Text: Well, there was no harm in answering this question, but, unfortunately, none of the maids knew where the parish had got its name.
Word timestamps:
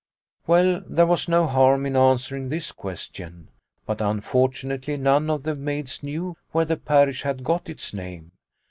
Well, 0.47 0.81
there 0.87 1.05
was 1.05 1.27
no 1.27 1.45
harm 1.45 1.85
in 1.85 1.95
answering 1.95 2.49
this 2.49 2.71
question, 2.71 3.49
but, 3.85 4.01
unfortunately, 4.01 4.97
none 4.97 5.29
of 5.29 5.43
the 5.43 5.53
maids 5.53 6.01
knew 6.01 6.37
where 6.51 6.65
the 6.65 6.77
parish 6.77 7.21
had 7.21 7.43
got 7.43 7.69
its 7.69 7.93
name. 7.93 8.31